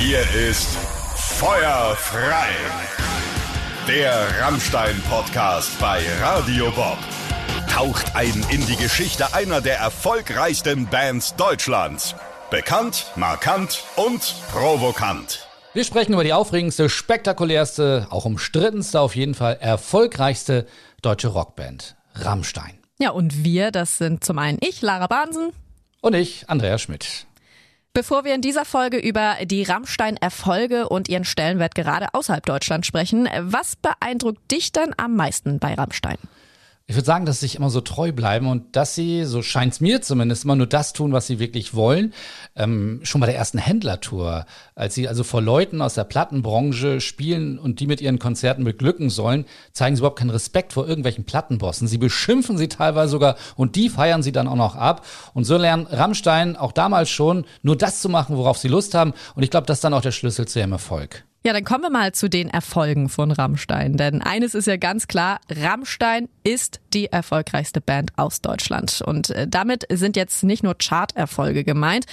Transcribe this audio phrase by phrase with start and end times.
[0.00, 0.78] Hier ist
[1.14, 2.48] Feuer frei.
[3.86, 6.96] Der Rammstein-Podcast bei Radio Bob.
[7.70, 12.14] Taucht ein in die Geschichte einer der erfolgreichsten Bands Deutschlands.
[12.50, 15.46] Bekannt, markant und provokant.
[15.74, 20.66] Wir sprechen über die aufregendste, spektakulärste, auch umstrittenste, auf jeden Fall erfolgreichste
[21.02, 22.78] deutsche Rockband, Rammstein.
[22.98, 25.52] Ja, und wir, das sind zum einen ich, Lara Bahnsen.
[26.00, 27.26] Und ich, Andreas Schmidt.
[27.92, 33.28] Bevor wir in dieser Folge über die Rammstein-Erfolge und ihren Stellenwert gerade außerhalb Deutschlands sprechen,
[33.40, 36.18] was beeindruckt dich dann am meisten bei Rammstein?
[36.90, 39.74] Ich würde sagen, dass sie sich immer so treu bleiben und dass sie, so scheint
[39.74, 42.12] es mir zumindest, immer nur das tun, was sie wirklich wollen.
[42.56, 44.44] Ähm, schon bei der ersten Händlertour,
[44.74, 49.08] als sie also vor Leuten aus der Plattenbranche spielen und die mit ihren Konzerten beglücken
[49.08, 51.86] sollen, zeigen sie überhaupt keinen Respekt vor irgendwelchen Plattenbossen.
[51.86, 55.06] Sie beschimpfen sie teilweise sogar und die feiern sie dann auch noch ab.
[55.32, 59.14] Und so lernen Rammstein auch damals schon nur das zu machen, worauf sie Lust haben.
[59.36, 61.24] Und ich glaube, das ist dann auch der Schlüssel zu ihrem Erfolg.
[61.42, 63.96] Ja, dann kommen wir mal zu den Erfolgen von Rammstein.
[63.96, 69.00] Denn eines ist ja ganz klar, Rammstein ist die erfolgreichste Band aus Deutschland.
[69.00, 72.04] Und äh, damit sind jetzt nicht nur Charterfolge gemeint.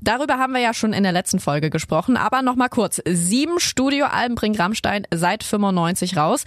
[0.00, 3.00] Darüber haben wir ja schon in der letzten Folge gesprochen, aber nochmal kurz.
[3.06, 6.44] Sieben Studioalben bringt Rammstein seit 95 raus.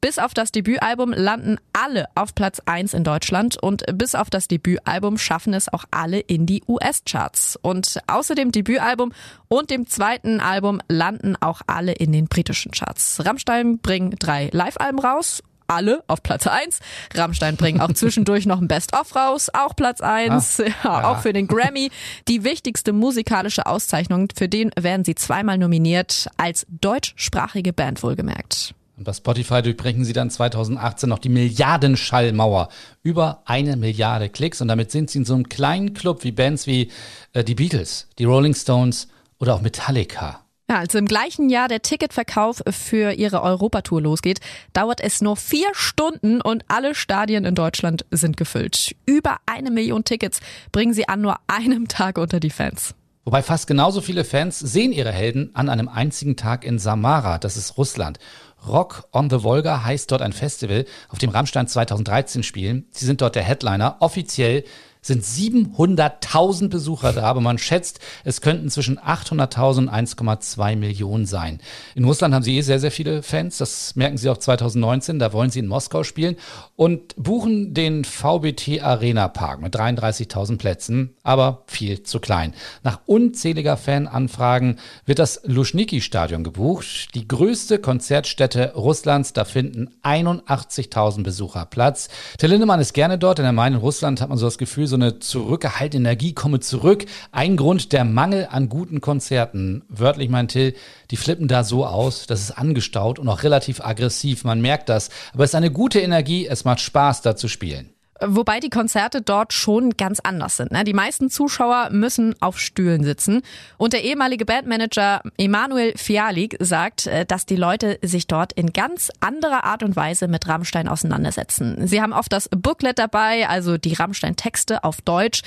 [0.00, 4.48] Bis auf das Debütalbum landen alle auf Platz 1 in Deutschland und bis auf das
[4.48, 7.56] Debütalbum schaffen es auch alle in die US-Charts.
[7.62, 9.12] Und außer dem Debütalbum
[9.46, 13.24] und dem zweiten Album landen auch alle in den britischen Charts.
[13.24, 16.80] Rammstein bringt drei Live-Alben raus alle auf Platz 1.
[17.14, 21.32] Rammstein bringen auch zwischendurch noch ein Best-of raus, auch Platz 1, ah, ja, auch für
[21.32, 21.90] den Grammy.
[22.28, 28.74] Die wichtigste musikalische Auszeichnung, für den werden sie zweimal nominiert, als deutschsprachige Band wohlgemerkt.
[28.96, 32.68] Und bei Spotify durchbrechen sie dann 2018 noch die Milliardenschallmauer.
[33.02, 34.60] Über eine Milliarde Klicks.
[34.60, 36.90] Und damit sind sie in so einem kleinen Club wie Bands wie
[37.32, 40.41] äh, die Beatles, die Rolling Stones oder auch Metallica.
[40.78, 44.40] Als im gleichen Jahr der Ticketverkauf für ihre Europatour losgeht,
[44.72, 48.96] dauert es nur vier Stunden und alle Stadien in Deutschland sind gefüllt.
[49.04, 50.40] Über eine Million Tickets
[50.72, 52.94] bringen sie an nur einem Tag unter die Fans.
[53.24, 57.56] Wobei fast genauso viele Fans sehen ihre Helden an einem einzigen Tag in Samara, das
[57.56, 58.18] ist Russland.
[58.66, 62.86] Rock on the Volga heißt dort ein Festival, auf dem Rammstein 2013 spielen.
[62.90, 63.96] Sie sind dort der Headliner.
[64.00, 64.64] Offiziell
[65.02, 71.58] sind 700.000 Besucher da, aber man schätzt, es könnten zwischen 800.000 und 1,2 Millionen sein.
[71.96, 73.58] In Russland haben sie eh sehr, sehr viele Fans.
[73.58, 75.18] Das merken sie auch 2019.
[75.18, 76.36] Da wollen sie in Moskau spielen
[76.76, 82.54] und buchen den VBT Arena Park mit 33.000 Plätzen, aber viel zu klein.
[82.84, 87.14] Nach unzähliger Fananfragen wird das Luschniki Stadion gebucht.
[87.16, 89.32] Die größte Konzertstätte Russlands.
[89.32, 92.08] Da finden 81.000 Besucher Platz.
[92.38, 94.86] Till Lindemann ist gerne dort, denn er meint, in Russland hat man so das Gefühl,
[94.92, 97.06] so eine zurückgehaltene Energie komme zurück.
[97.32, 99.82] Ein Grund der Mangel an guten Konzerten.
[99.88, 100.74] Wörtlich mein Till,
[101.10, 104.44] die flippen da so aus, das ist angestaut und auch relativ aggressiv.
[104.44, 105.08] Man merkt das.
[105.32, 107.91] Aber es ist eine gute Energie, es macht Spaß, da zu spielen.
[108.20, 110.70] Wobei die Konzerte dort schon ganz anders sind.
[110.70, 110.84] Ne?
[110.84, 113.42] Die meisten Zuschauer müssen auf Stühlen sitzen.
[113.78, 119.10] Und der ehemalige Bandmanager Emanuel Fialik sagt, äh, dass die Leute sich dort in ganz
[119.20, 121.86] anderer Art und Weise mit Rammstein auseinandersetzen.
[121.86, 125.42] Sie haben oft das Booklet dabei, also die Rammstein-Texte auf Deutsch.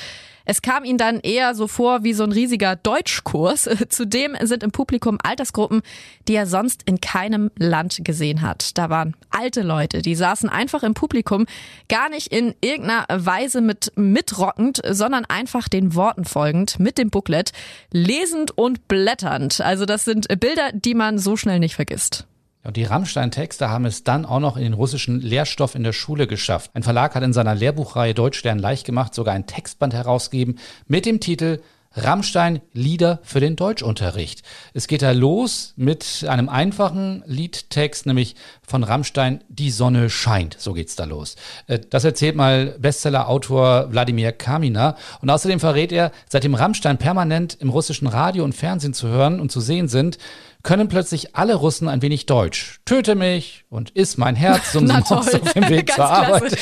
[0.46, 3.68] Es kam ihnen dann eher so vor wie so ein riesiger Deutschkurs.
[3.90, 5.82] Zudem sind im Publikum Altersgruppen,
[6.28, 8.78] die er sonst in keinem Land gesehen hat.
[8.78, 11.46] Da waren alte Leute, die saßen einfach im Publikum,
[11.90, 17.52] gar nicht in irgendeiner Weise mit mitrockend, sondern einfach den Worten folgend mit dem Booklet,
[17.92, 19.62] lesend und blätternd.
[19.62, 22.28] Also das sind Bilder, die man so schnell nicht vergisst.
[22.66, 26.28] Und die Rammstein-Texte haben es dann auch noch in den russischen Lehrstoff in der Schule
[26.28, 26.72] geschafft.
[26.74, 31.06] Ein Verlag hat in seiner Lehrbuchreihe Deutsch lernen leicht gemacht sogar ein Textband herausgegeben mit
[31.06, 31.59] dem Titel
[31.98, 34.42] Rammstein Lieder für den Deutschunterricht.
[34.74, 38.36] Es geht da los mit einem einfachen Liedtext, nämlich
[38.68, 40.58] von Rammstein Die Sonne scheint.
[40.59, 41.36] So geht's da los.
[41.68, 44.97] Äh, das erzählt mal Bestseller-Autor Wladimir Kamina.
[45.22, 49.52] Und außerdem verrät er, seitdem Rammstein permanent im russischen Radio und Fernsehen zu hören und
[49.52, 50.17] zu sehen sind,
[50.66, 52.82] können plötzlich alle Russen ein wenig Deutsch.
[52.85, 56.58] Töte mich und iss mein Herz, so auf dem Weg zur Arbeit.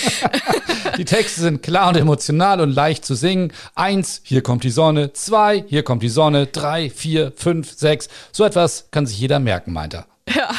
[0.97, 3.51] die Texte sind klar und emotional und leicht zu singen.
[3.73, 5.13] Eins, hier kommt die Sonne.
[5.13, 6.45] Zwei, hier kommt die Sonne.
[6.45, 8.09] Drei, vier, fünf, sechs.
[8.31, 10.05] So etwas kann sich jeder merken, meint er.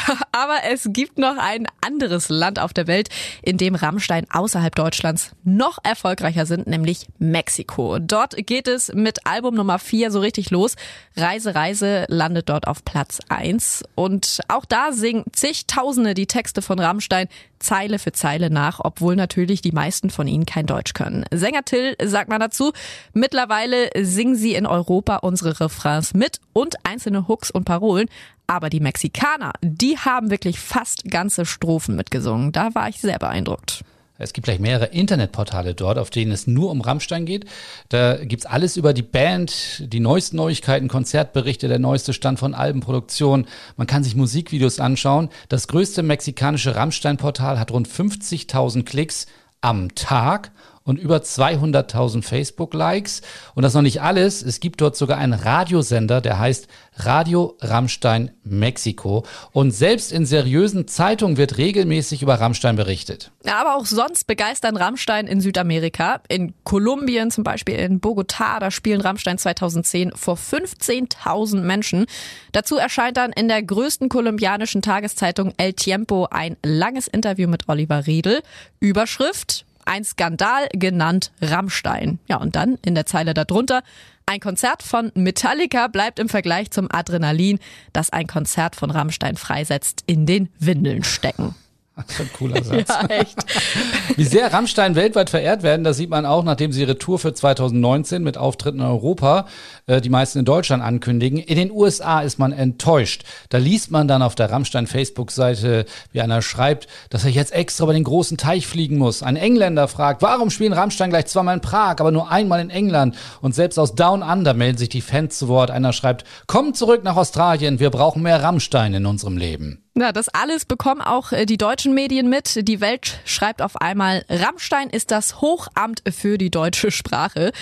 [0.31, 3.09] Aber es gibt noch ein anderes Land auf der Welt,
[3.41, 7.99] in dem Rammstein außerhalb Deutschlands noch erfolgreicher sind, nämlich Mexiko.
[7.99, 10.75] Dort geht es mit Album Nummer 4 so richtig los.
[11.15, 13.83] Reise, Reise landet dort auf Platz 1.
[13.95, 17.27] Und auch da singen zigtausende die Texte von Rammstein
[17.59, 21.25] Zeile für Zeile nach, obwohl natürlich die meisten von ihnen kein Deutsch können.
[21.31, 22.73] Sänger Till sagt man dazu,
[23.13, 28.07] mittlerweile singen sie in Europa unsere Refrains mit und einzelne Hooks und Parolen.
[28.47, 32.51] Aber die Mexikaner, die haben wirklich fast ganze Strophen mitgesungen.
[32.51, 33.83] Da war ich sehr beeindruckt.
[34.17, 37.45] Es gibt gleich mehrere Internetportale dort, auf denen es nur um Rammstein geht.
[37.89, 43.45] Da gibt's alles über die Band, die neuesten Neuigkeiten, Konzertberichte, der neueste Stand von Albenproduktion.
[43.75, 45.29] Man kann sich Musikvideos anschauen.
[45.49, 49.25] Das größte mexikanische Rammstein-Portal hat rund 50.000 Klicks
[49.59, 50.51] am Tag
[50.85, 53.21] und über 200.000 Facebook-Likes.
[53.55, 54.43] Und das noch nicht alles.
[54.43, 56.67] Es gibt dort sogar einen Radiosender, der heißt
[56.97, 59.25] Radio Rammstein Mexiko.
[59.51, 63.31] Und selbst in seriösen Zeitungen wird regelmäßig über Rammstein berichtet.
[63.45, 66.21] Aber auch sonst begeistern Rammstein in Südamerika.
[66.27, 72.05] In Kolumbien, zum Beispiel in Bogotá, da spielen Rammstein 2010 vor 15.000 Menschen.
[72.51, 78.05] Dazu erscheint dann in der größten kolumbianischen Tageszeitung El Tiempo ein langes Interview mit Oliver
[78.05, 78.43] Riedel.
[78.79, 82.19] Überschrift ein Skandal genannt Rammstein.
[82.27, 83.83] Ja, und dann in der Zeile darunter,
[84.25, 87.59] ein Konzert von Metallica bleibt im Vergleich zum Adrenalin,
[87.93, 91.55] das ein Konzert von Rammstein freisetzt, in den Windeln stecken.
[91.95, 92.89] Das ist ein cooler Satz.
[92.89, 93.37] Ja, echt.
[94.17, 97.33] Wie sehr Rammstein weltweit verehrt werden, das sieht man auch, nachdem sie ihre Tour für
[97.33, 99.45] 2019 mit Auftritten in Europa,
[99.87, 101.39] äh, die meisten in Deutschland ankündigen.
[101.39, 103.23] In den USA ist man enttäuscht.
[103.49, 107.85] Da liest man dann auf der Rammstein Facebook-Seite, wie einer schreibt, dass er jetzt extra
[107.85, 109.23] über den großen Teich fliegen muss.
[109.23, 113.15] Ein Engländer fragt, warum spielen Rammstein gleich zweimal in Prag, aber nur einmal in England?
[113.41, 115.71] Und selbst aus Down Under melden sich die Fans zu Wort.
[115.71, 119.84] Einer schreibt, komm zurück nach Australien, wir brauchen mehr Rammstein in unserem Leben.
[119.97, 122.67] Na, das alles bekommen auch äh, die deutschen Medien mit.
[122.67, 127.53] Die Welt schreibt auf einmal, Rammstein ist das Hochamt für die deutsche Sprache.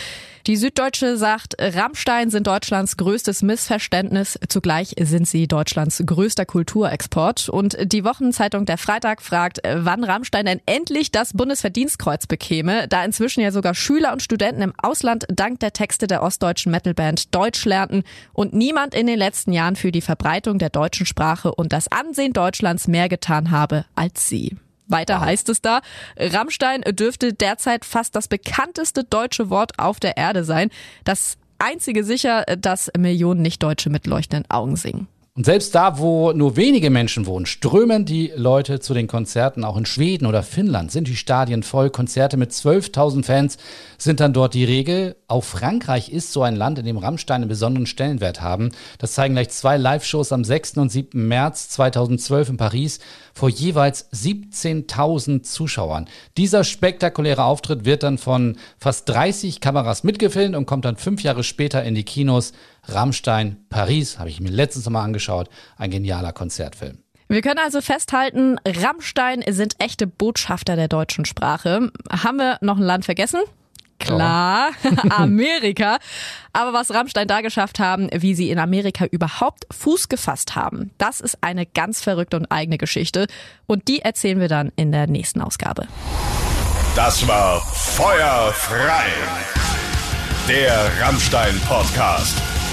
[0.47, 4.37] Die Süddeutsche sagt, Rammstein sind Deutschlands größtes Missverständnis.
[4.49, 7.47] Zugleich sind sie Deutschlands größter Kulturexport.
[7.47, 13.39] Und die Wochenzeitung Der Freitag fragt, wann Rammstein denn endlich das Bundesverdienstkreuz bekäme, da inzwischen
[13.39, 18.03] ja sogar Schüler und Studenten im Ausland dank der Texte der ostdeutschen Metalband Deutsch lernten
[18.33, 22.22] und niemand in den letzten Jahren für die Verbreitung der deutschen Sprache und das Ansehen
[22.31, 24.55] Deutschlands mehr getan habe als sie.
[24.87, 25.81] Weiter heißt es da,
[26.17, 30.69] Rammstein dürfte derzeit fast das bekannteste deutsche Wort auf der Erde sein.
[31.03, 35.07] Das einzige sicher, dass Millionen Nicht-Deutsche mit leuchtenden Augen singen.
[35.35, 39.63] Und selbst da, wo nur wenige Menschen wohnen, strömen die Leute zu den Konzerten.
[39.63, 41.89] Auch in Schweden oder Finnland sind die Stadien voll.
[41.89, 43.57] Konzerte mit 12.000 Fans
[43.97, 45.15] sind dann dort die Regel.
[45.27, 48.69] Auch Frankreich ist so ein Land, in dem Rammstein einen besonderen Stellenwert haben.
[48.99, 50.77] Das zeigen gleich zwei Live-Shows am 6.
[50.77, 51.27] und 7.
[51.27, 52.99] März 2012 in Paris
[53.33, 56.07] vor jeweils 17.000 Zuschauern.
[56.37, 61.43] Dieser spektakuläre Auftritt wird dann von fast 30 Kameras mitgefilmt und kommt dann fünf Jahre
[61.43, 62.53] später in die Kinos.
[62.85, 65.22] Rammstein Paris, habe ich mir letztens nochmal angeschaut.
[65.77, 66.99] Ein genialer Konzertfilm.
[67.27, 71.91] Wir können also festhalten, Rammstein sind echte Botschafter der deutschen Sprache.
[72.11, 73.41] Haben wir noch ein Land vergessen?
[73.99, 74.71] Klar,
[75.09, 75.97] Amerika.
[76.53, 81.21] Aber was Rammstein da geschafft haben, wie sie in Amerika überhaupt Fuß gefasst haben, das
[81.21, 83.27] ist eine ganz verrückte und eigene Geschichte.
[83.65, 85.87] Und die erzählen wir dann in der nächsten Ausgabe.
[86.95, 89.05] Das war Feuerfrei.
[90.47, 92.52] Der Rammstein-Podcast.